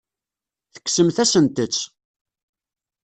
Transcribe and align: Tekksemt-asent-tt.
Tekksemt-asent-tt. 0.73 1.81